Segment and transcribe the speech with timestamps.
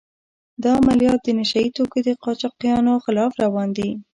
[0.63, 3.89] دا عملیات د نشه يي توکو د قاچاقچیانو خلاف روان دي.